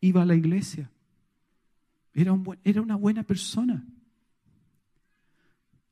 [0.00, 0.90] iba a la iglesia,
[2.12, 3.84] era, un era una buena persona.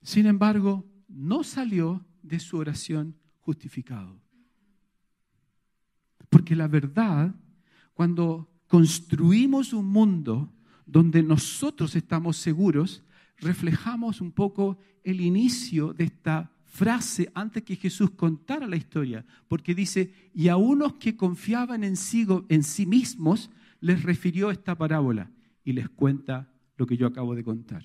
[0.03, 4.22] Sin embargo, no salió de su oración justificado.
[6.33, 7.35] Porque la verdad,
[7.92, 10.51] cuando construimos un mundo
[10.87, 13.03] donde nosotros estamos seguros,
[13.37, 19.75] reflejamos un poco el inicio de esta frase antes que Jesús contara la historia, porque
[19.75, 25.31] dice, y a unos que confiaban en sí, en sí mismos, les refirió esta parábola
[25.62, 27.85] y les cuenta lo que yo acabo de contar.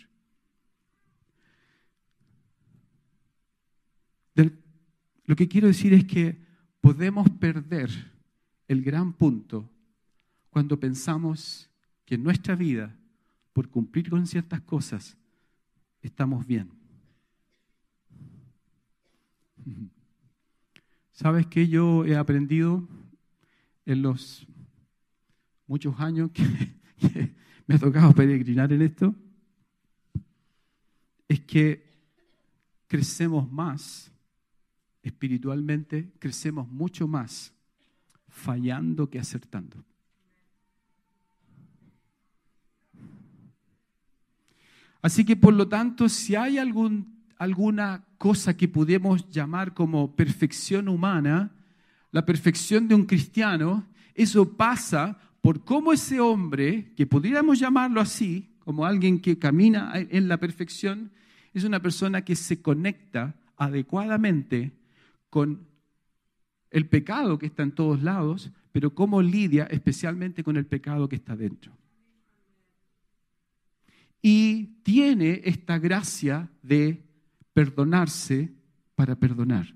[5.26, 6.42] lo que quiero decir es que
[6.80, 8.17] podemos perder
[8.68, 9.70] el gran punto
[10.50, 11.70] cuando pensamos
[12.06, 12.96] que en nuestra vida,
[13.54, 15.18] por cumplir con ciertas cosas,
[16.02, 16.72] estamos bien.
[21.12, 22.88] ¿Sabes qué yo he aprendido
[23.86, 24.48] en los
[25.66, 26.44] muchos años que,
[27.00, 29.16] que me ha tocado peregrinar en esto?
[31.28, 31.86] Es que
[32.88, 34.12] crecemos más
[35.02, 37.54] espiritualmente, crecemos mucho más
[38.38, 39.84] fallando que acertando.
[45.02, 50.88] Así que por lo tanto, si hay algún, alguna cosa que podemos llamar como perfección
[50.88, 51.52] humana,
[52.12, 58.56] la perfección de un cristiano, eso pasa por cómo ese hombre, que podríamos llamarlo así,
[58.60, 61.12] como alguien que camina en la perfección,
[61.54, 64.74] es una persona que se conecta adecuadamente
[65.30, 65.68] con
[66.78, 71.16] el pecado que está en todos lados, pero cómo lidia especialmente con el pecado que
[71.16, 71.72] está dentro.
[74.22, 77.04] Y tiene esta gracia de
[77.54, 78.52] perdonarse
[78.96, 79.74] para perdonar.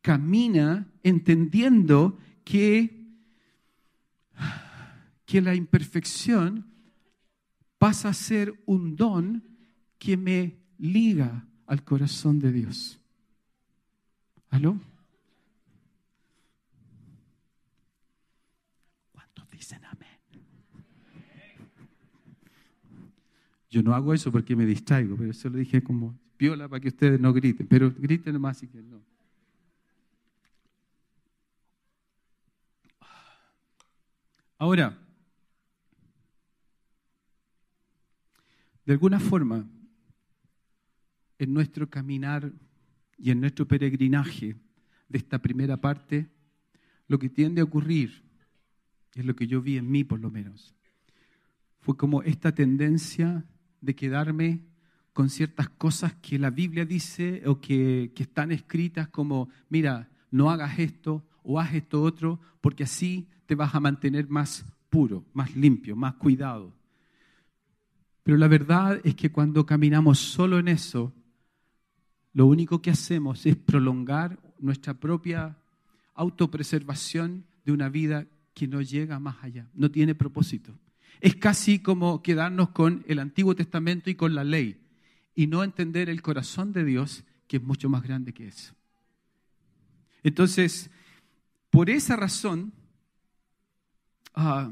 [0.00, 3.06] Camina entendiendo que,
[5.24, 6.66] que la imperfección
[7.78, 9.42] pasa a ser un don
[9.98, 13.00] que me liga al corazón de Dios.
[14.50, 14.78] ¿Aló?
[19.12, 20.08] ¿Cuántos dicen amén?
[23.70, 26.88] Yo no hago eso porque me distraigo, pero eso lo dije como piola para que
[26.88, 28.90] ustedes no griten, pero griten más si quieren.
[28.90, 29.02] No.
[34.58, 34.98] Ahora,
[38.84, 39.64] de alguna forma,
[41.38, 42.52] en nuestro caminar
[43.16, 44.56] y en nuestro peregrinaje
[45.08, 46.28] de esta primera parte,
[47.06, 48.31] lo que tiende a ocurrir,
[49.14, 50.74] es lo que yo vi en mí por lo menos,
[51.80, 53.44] fue como esta tendencia
[53.80, 54.60] de quedarme
[55.12, 60.50] con ciertas cosas que la Biblia dice o que, que están escritas como, mira, no
[60.50, 65.54] hagas esto o haz esto otro, porque así te vas a mantener más puro, más
[65.56, 66.72] limpio, más cuidado.
[68.22, 71.12] Pero la verdad es que cuando caminamos solo en eso,
[72.32, 75.58] lo único que hacemos es prolongar nuestra propia
[76.14, 80.78] autopreservación de una vida que no llega más allá, no tiene propósito.
[81.20, 84.80] Es casi como quedarnos con el Antiguo Testamento y con la ley
[85.34, 88.74] y no entender el corazón de Dios que es mucho más grande que eso.
[90.22, 90.90] Entonces,
[91.70, 92.72] por esa razón,
[94.34, 94.70] ah,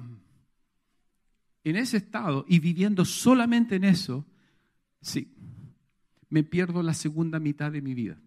[1.65, 4.27] en ese estado y viviendo solamente en eso,
[5.01, 5.35] sí,
[6.29, 8.19] me pierdo la segunda mitad de mi vida.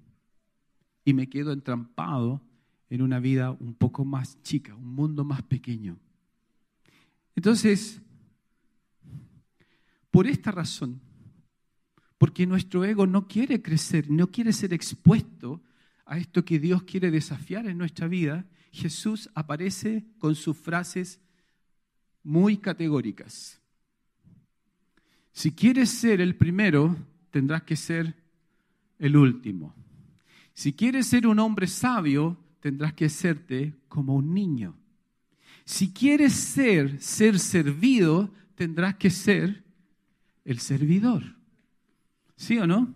[1.05, 2.41] y me quedo entrampado
[2.89, 5.97] en una vida un poco más chica, un mundo más pequeño.
[7.35, 8.01] Entonces,
[10.11, 11.01] por esta razón,
[12.17, 15.61] porque nuestro ego no quiere crecer, no quiere ser expuesto
[16.05, 21.19] a esto que Dios quiere desafiar en nuestra vida, Jesús aparece con sus frases
[22.23, 23.59] muy categóricas.
[25.31, 26.95] Si quieres ser el primero,
[27.31, 28.15] tendrás que ser
[28.99, 29.75] el último.
[30.53, 34.73] Si quieres ser un hombre sabio, tendrás que serte como un niño.
[35.65, 39.65] Si quieres ser, ser servido, tendrás que ser
[40.45, 41.23] el servidor.
[42.37, 42.93] ¿Sí o no?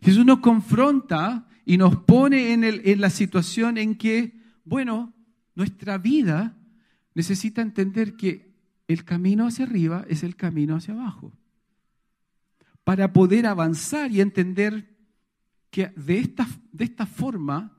[0.00, 5.12] Jesús nos confronta y nos pone en, en la situación en que, bueno,
[5.54, 6.56] nuestra vida
[7.14, 8.54] necesita entender que
[8.88, 11.30] el camino hacia arriba es el camino hacia abajo.
[12.84, 14.96] Para poder avanzar y entender
[15.70, 17.76] que de esta, de esta forma,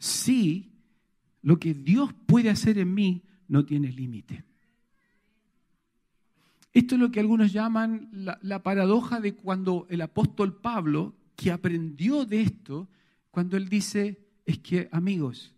[0.00, 0.72] sí,
[1.42, 4.42] lo que Dios puede hacer en mí no tiene límite.
[6.72, 11.50] Esto es lo que algunos llaman la, la, paradoja de cuando el apóstol Pablo, que
[11.50, 12.88] aprendió de esto,
[13.30, 15.54] cuando él dice, es que amigos,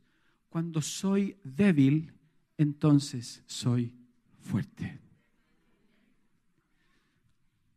[0.48, 2.12] cuando soy débil,
[2.59, 3.94] entonces soy
[4.40, 5.00] fuerte.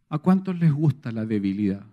[0.10, 1.86] ¿A cuántos les gusta la debilidad?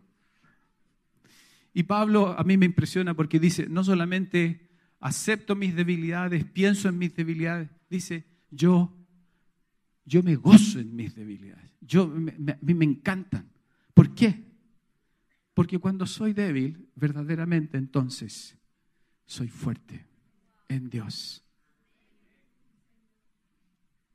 [1.75, 4.69] Y Pablo a mí me impresiona porque dice, no solamente
[5.01, 8.95] acepto mis debilidades, pienso en mis debilidades, dice, yo,
[10.05, 13.51] yo me gozo en mis debilidades, yo, me, mí me encantan.
[13.95, 14.45] ¿Por qué?
[15.55, 18.57] Porque cuando soy débil, verdaderamente entonces
[19.27, 20.07] soy fuerte
[20.69, 21.43] en Dios.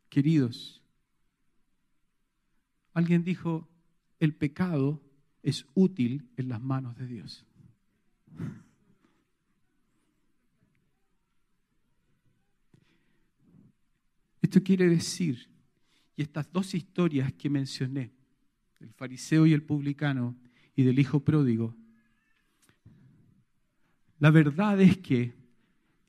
[0.10, 0.82] Queridos,
[2.94, 3.68] alguien dijo,
[4.20, 5.02] el pecado
[5.48, 7.46] es útil en las manos de Dios.
[14.42, 15.48] Esto quiere decir,
[16.18, 18.12] y estas dos historias que mencioné,
[18.82, 20.36] el fariseo y el publicano
[20.76, 21.74] y del hijo pródigo,
[24.20, 25.34] la verdad es que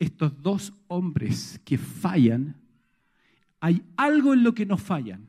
[0.00, 2.56] estos dos hombres que fallan,
[3.60, 5.28] hay algo en lo que no fallan,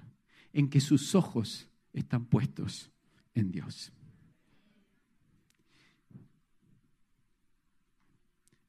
[0.52, 2.90] en que sus ojos están puestos
[3.36, 3.94] en Dios.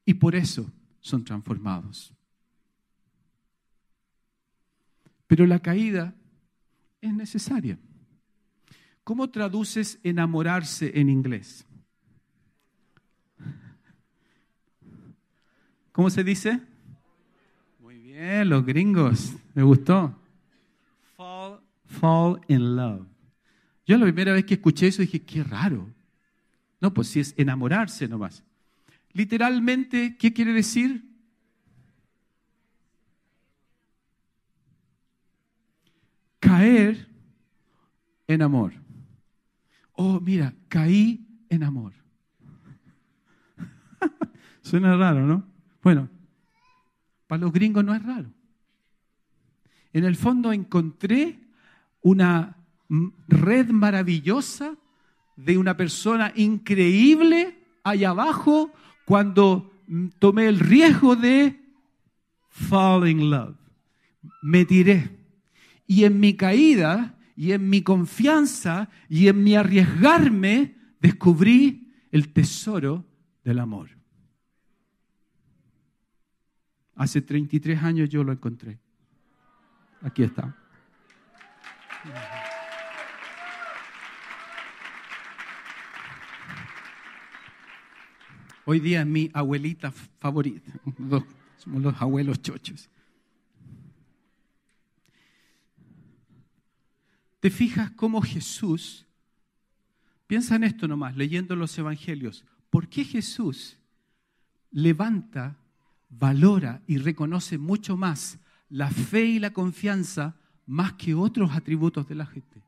[0.04, 2.12] Y por eso son transformados.
[5.26, 6.14] Pero la caída
[7.00, 7.78] es necesaria.
[9.04, 11.66] ¿Cómo traduces enamorarse en inglés?
[15.92, 16.60] ¿Cómo se dice?
[17.78, 19.34] Muy bien, los gringos.
[19.54, 20.16] Me gustó.
[21.16, 23.06] Fall, fall in love.
[23.86, 25.92] Yo la primera vez que escuché eso dije, qué raro.
[26.80, 28.42] No, pues si es enamorarse nomás.
[29.12, 31.04] Literalmente, ¿qué quiere decir?
[36.38, 37.08] Caer
[38.26, 38.72] en amor.
[39.92, 41.92] Oh, mira, caí en amor.
[44.62, 45.44] Suena raro, ¿no?
[45.82, 46.08] Bueno,
[47.26, 48.30] para los gringos no es raro.
[49.92, 51.40] En el fondo encontré
[52.02, 52.56] una
[53.28, 54.76] red maravillosa
[55.36, 58.72] de una persona increíble allá abajo
[59.10, 59.72] cuando
[60.20, 61.60] tomé el riesgo de
[62.48, 63.56] fall in love.
[64.40, 65.10] Me tiré.
[65.84, 73.04] Y en mi caída, y en mi confianza, y en mi arriesgarme, descubrí el tesoro
[73.42, 73.88] del amor.
[76.94, 78.78] Hace 33 años yo lo encontré.
[80.02, 80.56] Aquí está.
[88.70, 90.70] Hoy día es mi abuelita favorita.
[91.58, 92.88] Somos los abuelos chochos.
[97.40, 99.06] ¿Te fijas cómo Jesús,
[100.28, 103.76] piensa en esto nomás, leyendo los evangelios, ¿por qué Jesús
[104.70, 105.56] levanta,
[106.08, 108.38] valora y reconoce mucho más
[108.68, 110.36] la fe y la confianza
[110.66, 112.62] más que otros atributos de la gente?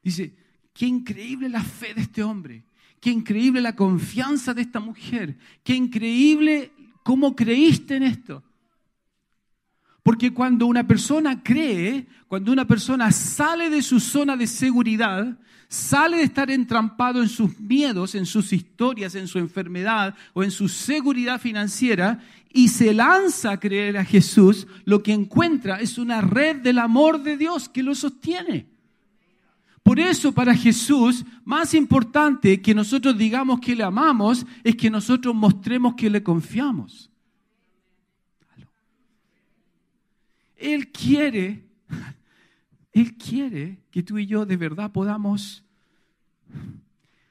[0.00, 0.32] Dice,
[0.72, 2.62] qué increíble la fe de este hombre.
[3.00, 5.36] Qué increíble la confianza de esta mujer.
[5.62, 6.72] Qué increíble
[7.02, 8.42] cómo creíste en esto.
[10.02, 15.36] Porque cuando una persona cree, cuando una persona sale de su zona de seguridad,
[15.68, 20.50] sale de estar entrampado en sus miedos, en sus historias, en su enfermedad o en
[20.50, 22.20] su seguridad financiera
[22.52, 27.22] y se lanza a creer a Jesús, lo que encuentra es una red del amor
[27.22, 28.75] de Dios que lo sostiene.
[29.86, 35.32] Por eso para Jesús, más importante que nosotros digamos que le amamos, es que nosotros
[35.32, 37.08] mostremos que le confiamos.
[40.56, 41.68] Él quiere,
[42.92, 45.62] Él quiere que tú y yo de verdad podamos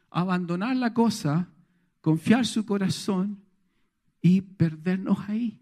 [0.10, 1.50] abandonar la cosa,
[2.00, 3.38] confiar su corazón
[4.22, 5.60] y perdernos ahí.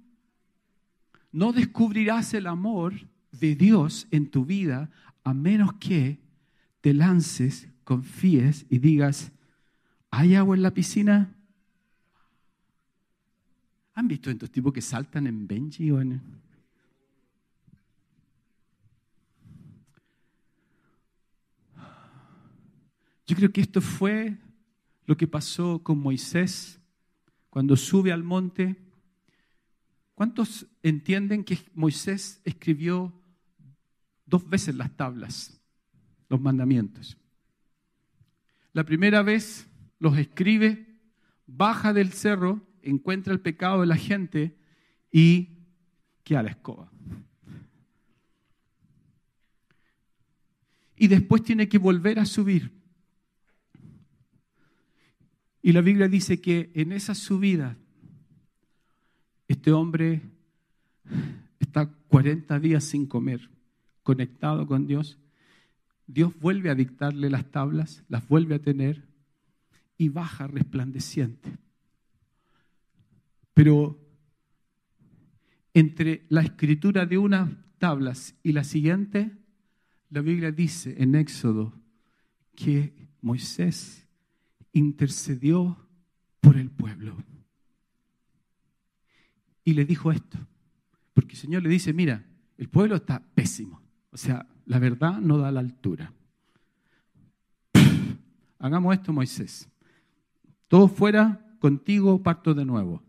[1.32, 2.94] No descubrirás el amor
[3.32, 4.92] de Dios en tu vida
[5.24, 6.22] a menos que
[6.84, 9.32] te lances, confíes y digas,
[10.12, 11.34] ¿hay agua en la piscina?
[13.94, 16.22] ¿Han visto estos tipos que saltan en Benji o en...
[23.28, 24.38] Yo creo que esto fue
[25.06, 26.82] lo que pasó con Moisés
[27.50, 28.76] cuando sube al monte.
[30.16, 33.14] ¿Cuántos entienden que Moisés escribió
[34.26, 35.63] dos veces las tablas?
[36.34, 37.16] Los mandamientos.
[38.72, 39.70] La primera vez
[40.00, 40.98] los escribe,
[41.46, 44.58] baja del cerro, encuentra el pecado de la gente
[45.12, 45.60] y
[46.24, 46.92] queda la escoba.
[50.96, 52.72] Y después tiene que volver a subir.
[55.62, 57.78] Y la Biblia dice que en esa subida
[59.48, 60.24] este hombre
[61.60, 63.52] está 40 días sin comer,
[64.02, 65.20] conectado con Dios,
[66.08, 69.08] Dios vuelve a dictarle las tablas, las vuelve a tener
[69.98, 71.58] y baja resplandeciente.
[73.54, 74.00] Pero
[75.74, 79.32] entre la escritura de unas tablas y la siguiente,
[80.10, 81.74] la Biblia dice en Éxodo
[82.56, 84.08] que Moisés
[84.72, 85.88] intercedió
[86.40, 87.16] por el pueblo.
[89.64, 90.38] Y le dijo esto,
[91.14, 92.26] porque el Señor le dice, mira,
[92.58, 93.82] el pueblo está pésimo.
[94.12, 96.12] O sea, la verdad no da la altura.
[98.60, 99.70] Hagamos esto, Moisés.
[100.68, 103.04] Todo fuera, contigo parto de nuevo.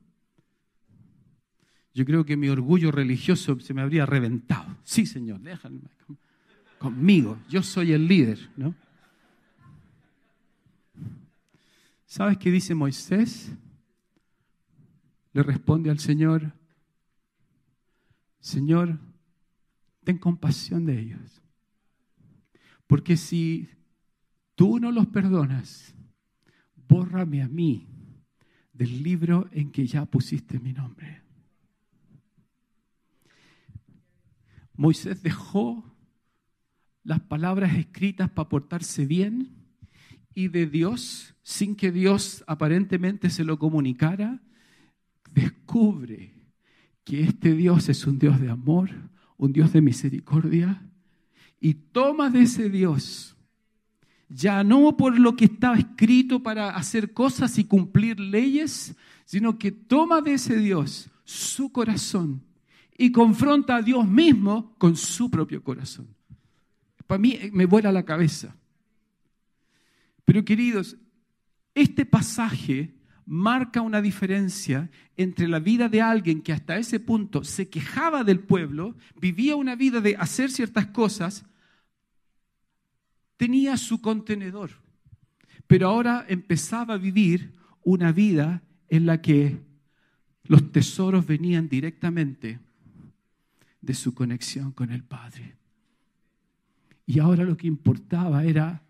[1.95, 4.77] Yo creo que mi orgullo religioso se me habría reventado.
[4.83, 5.81] Sí, Señor, déjame
[6.79, 7.39] conmigo.
[7.49, 8.75] Yo soy el líder, ¿no?
[12.05, 13.53] ¿Sabes qué dice Moisés?
[15.33, 16.53] Le responde al Señor,
[18.39, 18.99] Señor,
[20.05, 21.44] ten compasión de ellos.
[22.95, 23.69] Porque si
[24.55, 25.97] tú no los perdonas,
[26.87, 27.89] bórrame a mí
[28.73, 31.21] del libro en que ya pusiste mi nombre.
[34.75, 35.83] Moisés dejó
[37.03, 39.57] las palabras escritas para portarse bien
[40.33, 44.41] y de Dios, sin que Dios aparentemente se lo comunicara,
[45.33, 46.33] descubre
[47.03, 48.91] que este Dios es un Dios de amor,
[49.37, 50.93] un Dios de misericordia,
[51.65, 53.35] y toma de ese Dios,
[54.29, 58.95] ya no por lo que estaba escrito para hacer cosas y cumplir leyes,
[59.25, 62.43] sino que toma de ese Dios su corazón
[62.99, 66.07] y confronta a Dios mismo con su propio corazón.
[67.07, 68.55] Para mí eh, me vuela la cabeza.
[70.27, 70.99] Pero queridos,
[71.75, 72.95] este pasaje
[73.25, 78.41] marca una diferencia entre la vida de alguien que hasta ese punto se quejaba del
[78.41, 81.47] pueblo, vivía una vida de hacer ciertas cosas,
[83.37, 84.71] tenía su contenedor,
[85.67, 89.59] pero ahora empezaba a vivir una vida en la que
[90.45, 92.61] los tesoros venían directamente
[93.81, 95.57] de su conexión con el Padre.
[97.07, 98.85] Y ahora lo que importaba era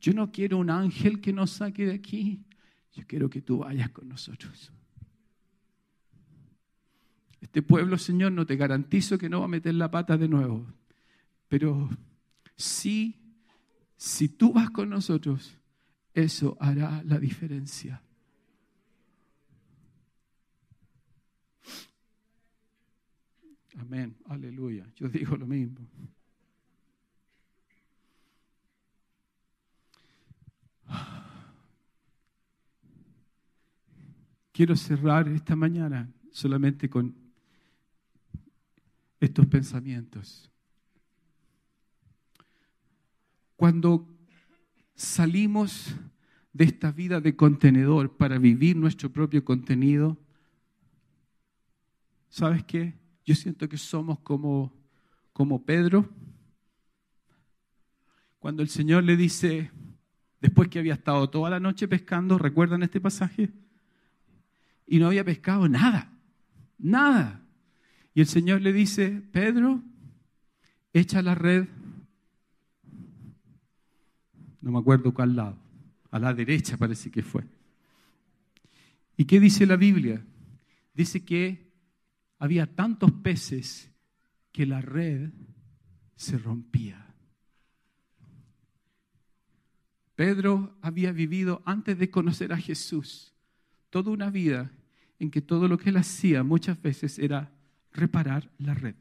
[0.00, 2.44] yo no quiero un ángel que nos saque de aquí.
[2.92, 4.72] Yo quiero que tú vayas con nosotros.
[7.40, 10.66] Este pueblo, Señor, no te garantizo que no va a meter la pata de nuevo.
[11.48, 11.88] Pero
[12.56, 13.14] sí,
[13.96, 15.56] si tú vas con nosotros,
[16.14, 18.02] eso hará la diferencia.
[23.78, 24.86] Amén, aleluya.
[24.96, 25.86] Yo digo lo mismo.
[34.52, 37.14] Quiero cerrar esta mañana solamente con
[39.20, 40.50] estos pensamientos.
[43.56, 44.06] Cuando
[44.94, 45.96] salimos
[46.52, 50.16] de esta vida de contenedor para vivir nuestro propio contenido,
[52.28, 52.94] ¿sabes qué?
[53.24, 54.72] Yo siento que somos como,
[55.32, 56.08] como Pedro.
[58.38, 59.70] Cuando el Señor le dice,
[60.40, 63.52] después que había estado toda la noche pescando, ¿recuerdan este pasaje?
[64.86, 66.12] y no había pescado nada,
[66.78, 67.42] nada.
[68.14, 69.82] Y el Señor le dice, Pedro,
[70.92, 71.66] echa la red
[74.66, 75.56] no me acuerdo cuál lado,
[76.10, 77.44] a la derecha parece que fue.
[79.16, 80.26] ¿Y qué dice la Biblia?
[80.92, 81.70] Dice que
[82.40, 83.88] había tantos peces
[84.50, 85.30] que la red
[86.16, 87.14] se rompía.
[90.16, 93.32] Pedro había vivido antes de conocer a Jesús
[93.88, 94.72] toda una vida
[95.20, 97.52] en que todo lo que él hacía muchas veces era
[97.92, 98.96] reparar la red.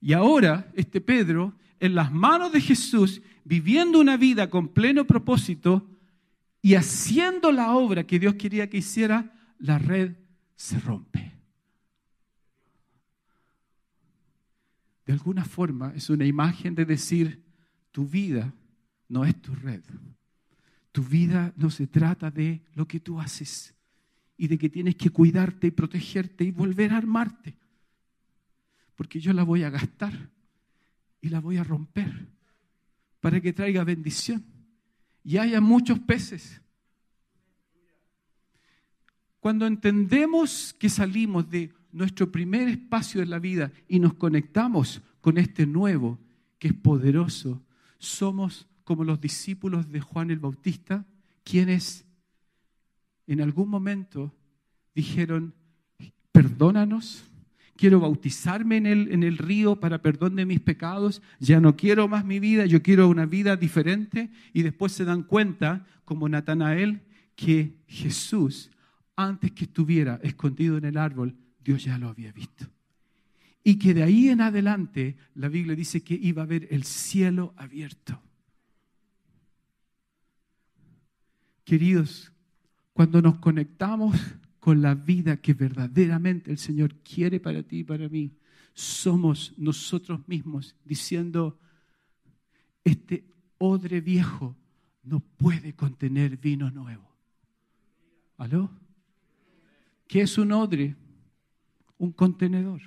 [0.00, 5.88] Y ahora este Pedro, en las manos de Jesús, viviendo una vida con pleno propósito
[6.60, 10.16] y haciendo la obra que Dios quería que hiciera, la red
[10.56, 11.32] se rompe.
[15.06, 17.42] De alguna forma es una imagen de decir,
[17.92, 18.52] tu vida
[19.08, 19.82] no es tu red.
[20.92, 23.74] Tu vida no se trata de lo que tú haces
[24.36, 27.56] y de que tienes que cuidarte y protegerte y volver a armarte.
[28.94, 30.28] Porque yo la voy a gastar
[31.20, 32.28] y la voy a romper
[33.20, 34.44] para que traiga bendición
[35.24, 36.60] y haya muchos peces.
[39.40, 45.38] Cuando entendemos que salimos de nuestro primer espacio de la vida y nos conectamos con
[45.38, 46.18] este nuevo
[46.58, 47.62] que es poderoso,
[47.98, 51.04] somos como los discípulos de Juan el Bautista,
[51.44, 52.04] quienes
[53.26, 54.34] en algún momento
[54.94, 55.54] dijeron,
[56.32, 57.24] perdónanos,
[57.78, 62.08] quiero bautizarme en el, en el río para perdón de mis pecados, ya no quiero
[62.08, 67.00] más mi vida, yo quiero una vida diferente, y después se dan cuenta, como Natanael,
[67.36, 68.70] que Jesús,
[69.14, 72.66] antes que estuviera escondido en el árbol, Dios ya lo había visto.
[73.62, 77.54] Y que de ahí en adelante la Biblia dice que iba a haber el cielo
[77.56, 78.20] abierto.
[81.64, 82.32] Queridos,
[82.92, 84.16] cuando nos conectamos
[84.60, 88.32] con la vida que verdaderamente el Señor quiere para ti y para mí,
[88.74, 91.58] somos nosotros mismos diciendo,
[92.84, 93.24] este
[93.58, 94.56] odre viejo
[95.02, 97.08] no puede contener vino nuevo.
[98.36, 98.70] ¿Aló?
[100.06, 100.94] ¿Qué es un odre?
[101.98, 102.80] Un contenedor.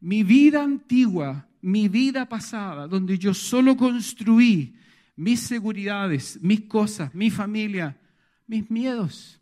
[0.00, 4.74] Mi vida antigua, mi vida pasada, donde yo solo construí
[5.16, 7.98] mis seguridades, mis cosas, mi familia,
[8.46, 9.40] mis miedos,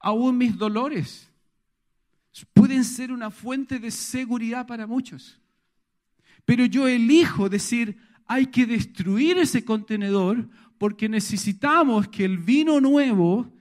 [0.00, 1.30] aún mis dolores,
[2.54, 5.40] pueden ser una fuente de seguridad para muchos.
[6.44, 10.48] Pero yo elijo decir, hay que destruir ese contenedor
[10.78, 13.52] porque necesitamos que el vino nuevo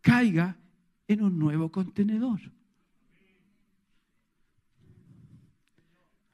[0.00, 0.58] caiga
[1.06, 2.40] en un nuevo contenedor.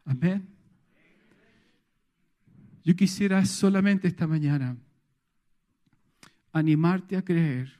[0.04, 0.48] Amén.
[2.82, 4.76] Yo quisiera solamente esta mañana
[6.52, 7.79] animarte a creer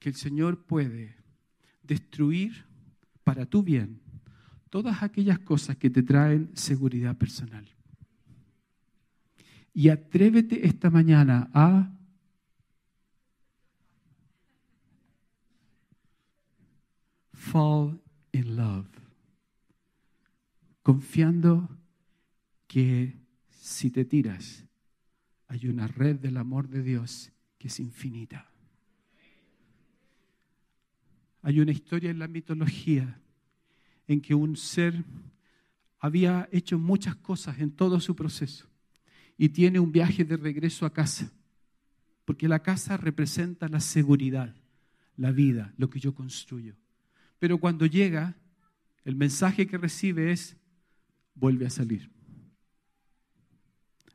[0.00, 1.14] que el Señor puede
[1.82, 2.64] destruir
[3.22, 4.00] para tu bien
[4.70, 7.68] todas aquellas cosas que te traen seguridad personal.
[9.72, 11.92] Y atrévete esta mañana a
[17.32, 18.00] fall
[18.32, 18.88] in love,
[20.82, 21.68] confiando
[22.66, 23.16] que
[23.48, 24.64] si te tiras,
[25.48, 28.49] hay una red del amor de Dios que es infinita.
[31.42, 33.20] Hay una historia en la mitología
[34.06, 35.04] en que un ser
[35.98, 38.66] había hecho muchas cosas en todo su proceso
[39.36, 41.30] y tiene un viaje de regreso a casa,
[42.24, 44.54] porque la casa representa la seguridad,
[45.16, 46.76] la vida, lo que yo construyo.
[47.38, 48.36] Pero cuando llega,
[49.04, 50.56] el mensaje que recibe es,
[51.34, 52.10] vuelve a salir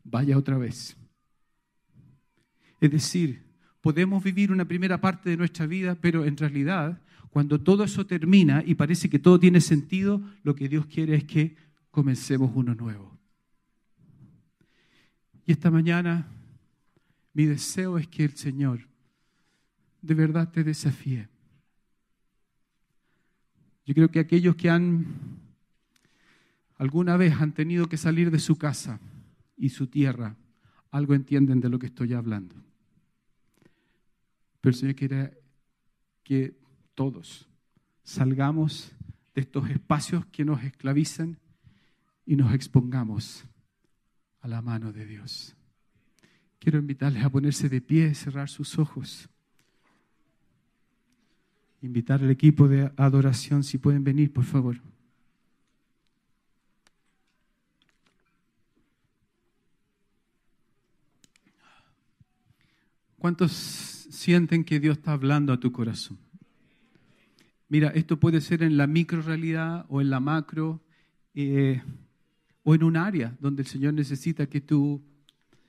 [0.06, 0.96] vaya otra vez.
[2.80, 3.44] Es decir,
[3.82, 8.64] podemos vivir una primera parte de nuestra vida, pero en realidad, cuando todo eso termina
[8.66, 11.56] y parece que todo tiene sentido, lo que Dios quiere es que
[11.92, 13.18] comencemos uno nuevo.
[15.46, 16.28] Y esta mañana
[17.34, 18.88] mi deseo es que el Señor
[20.02, 21.28] de verdad te desafíe.
[23.86, 25.06] Yo creo que aquellos que han
[26.78, 29.00] alguna vez han tenido que salir de su casa,
[29.58, 30.36] y su tierra,
[30.92, 32.56] algo entienden de lo que estoy hablando.
[34.62, 35.38] Pero el Señor quiere
[36.24, 36.56] que
[36.96, 37.48] todos
[38.04, 38.92] salgamos
[39.34, 41.38] de estos espacios que nos esclavizan
[42.26, 43.44] y nos expongamos
[44.42, 45.56] a la mano de Dios.
[46.60, 49.28] Quiero invitarles a ponerse de pie, cerrar sus ojos.
[51.82, 54.78] Invitar al equipo de adoración, si pueden venir, por favor.
[63.18, 66.25] ¿Cuántos sienten que Dios está hablando a tu corazón?
[67.68, 70.82] Mira, esto puede ser en la micro realidad o en la macro.
[71.34, 71.82] Eh,
[72.66, 75.02] o en un área donde el Señor necesita que tú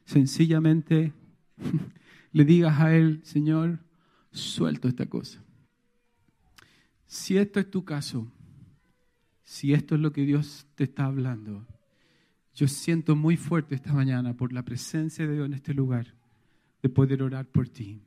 [0.07, 1.13] sencillamente
[2.33, 3.79] le digas a Él, Señor,
[4.33, 5.45] suelto esta cosa.
[7.07, 8.27] Si esto es tu caso,
[9.45, 11.67] si esto es lo que Dios te está hablando,
[12.55, 16.15] yo siento muy fuerte esta mañana por la presencia de Dios en este lugar
[16.83, 18.01] de poder orar por ti.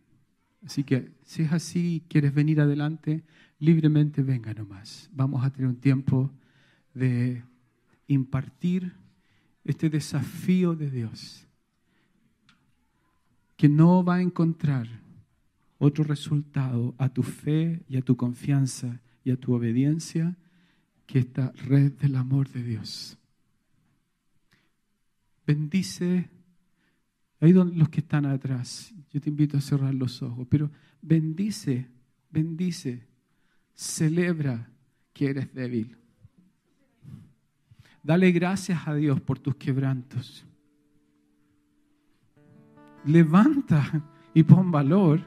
[0.65, 3.23] Así que si es así, quieres venir adelante,
[3.59, 5.09] libremente venga nomás.
[5.13, 6.31] Vamos a tener un tiempo
[6.93, 7.43] de
[8.07, 8.93] impartir
[9.63, 11.45] este desafío de Dios,
[13.55, 14.87] que no va a encontrar
[15.77, 20.37] otro resultado a tu fe y a tu confianza y a tu obediencia
[21.05, 23.17] que esta red del amor de Dios.
[25.45, 26.29] Bendice,
[27.39, 30.69] ahí donde los que están atrás, yo te invito a cerrar los ojos, pero
[31.01, 31.87] bendice,
[32.29, 33.07] bendice,
[33.73, 34.69] celebra
[35.13, 35.97] que eres débil.
[38.03, 40.45] Dale gracias a Dios por tus quebrantos.
[43.05, 45.21] Levanta y pon valor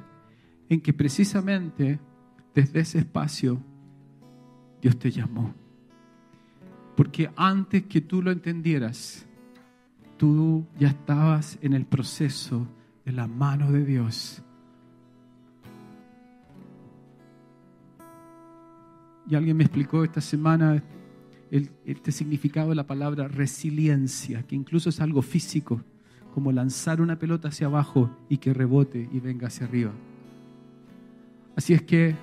[0.69, 1.99] en que precisamente
[2.55, 3.63] desde ese espacio
[4.81, 5.55] Dios te llamó.
[6.97, 9.27] Porque antes que tú lo entendieras,
[10.23, 12.69] tú ya estabas en el proceso
[13.05, 14.41] de la mano de Dios.
[19.29, 20.81] Y alguien me explicó esta semana
[21.51, 25.83] este significado de la palabra resiliencia, que incluso es algo físico,
[26.33, 29.91] como lanzar una pelota hacia abajo y que rebote y venga hacia arriba.
[31.57, 32.15] Así es que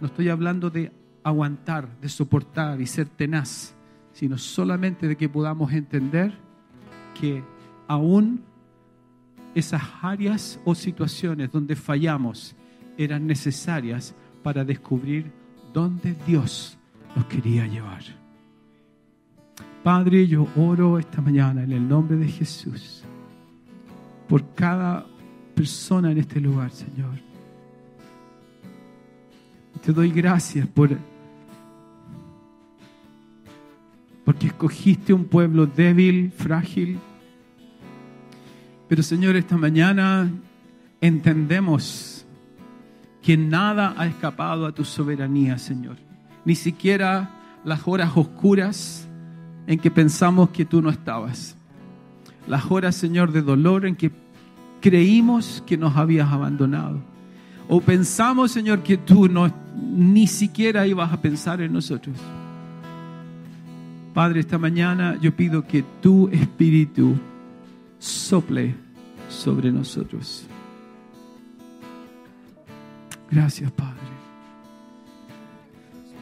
[0.00, 0.92] no estoy hablando de
[1.24, 3.74] aguantar, de soportar y ser tenaz,
[4.12, 6.45] sino solamente de que podamos entender
[7.18, 7.42] que
[7.88, 8.42] aún
[9.54, 12.54] esas áreas o situaciones donde fallamos
[12.98, 15.30] eran necesarias para descubrir
[15.72, 16.78] dónde Dios
[17.14, 18.02] nos quería llevar.
[19.82, 23.02] Padre, yo oro esta mañana en el nombre de Jesús
[24.28, 25.06] por cada
[25.54, 27.14] persona en este lugar, Señor.
[29.84, 30.90] Te doy gracias por
[34.26, 36.98] porque escogiste un pueblo débil, frágil.
[38.88, 40.30] Pero Señor, esta mañana
[41.00, 42.24] entendemos
[43.22, 45.96] que nada ha escapado a tu soberanía, Señor.
[46.44, 47.30] Ni siquiera
[47.64, 49.08] las horas oscuras
[49.66, 51.56] en que pensamos que tú no estabas.
[52.46, 54.12] Las horas, Señor, de dolor en que
[54.80, 57.00] creímos que nos habías abandonado.
[57.68, 62.16] O pensamos, Señor, que tú no, ni siquiera ibas a pensar en nosotros.
[64.14, 67.16] Padre, esta mañana yo pido que tu espíritu
[67.98, 68.74] sople
[69.28, 70.46] sobre nosotros.
[73.30, 73.94] Gracias, Padre.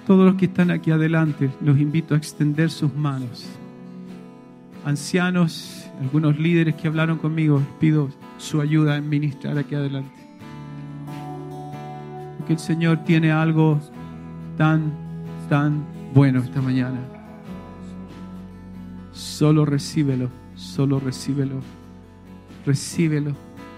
[0.07, 3.47] Todos los que están aquí adelante, los invito a extender sus manos.
[4.85, 10.13] Ancianos, algunos líderes que hablaron conmigo, pido su ayuda en ministrar aquí adelante.
[12.37, 13.81] Porque el Señor tiene algo
[14.59, 14.93] tan,
[15.49, 17.01] tan bueno esta mañana.
[19.13, 20.29] Solo recíbelo,
[20.65, 21.61] solo recíbelo,
[22.65, 23.33] recíbelo,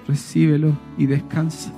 [0.06, 1.72] recíbelo y descansa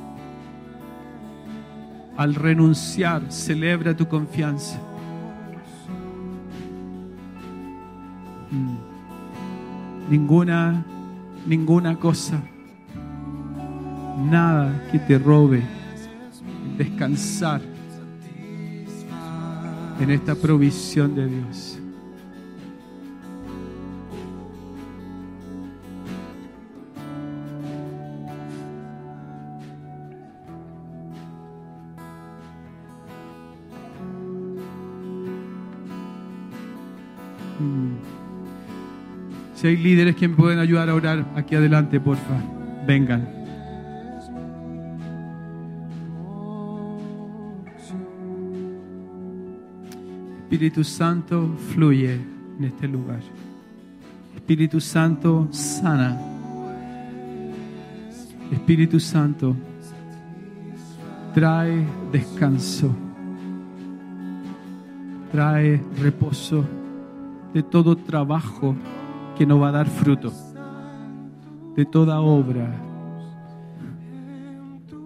[2.17, 4.81] al renunciar, celebra tu confianza.
[8.51, 10.11] Mm.
[10.11, 10.85] Ninguna,
[11.47, 12.43] ninguna cosa,
[14.31, 15.63] nada que te robe
[16.77, 17.61] descansar
[20.01, 21.79] en esta provisión de Dios.
[39.69, 42.43] Hay líderes que me pueden ayudar a orar aquí adelante, porfa,
[42.87, 43.29] vengan.
[50.43, 53.21] Espíritu Santo fluye en este lugar.
[54.35, 56.19] Espíritu Santo sana.
[58.51, 59.55] Espíritu Santo
[61.35, 62.91] trae descanso.
[65.31, 66.65] Trae reposo
[67.53, 68.75] de todo trabajo
[69.39, 70.33] que no va a dar fruto,
[71.77, 72.75] de toda obra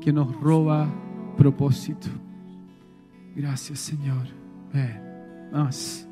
[0.00, 0.88] que nos roba
[1.36, 2.08] propósito.
[3.36, 4.26] Gracias Señor.
[4.72, 6.08] Ven, más.